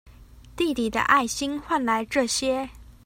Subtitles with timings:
[0.55, 2.67] 弟弟的愛心換來這些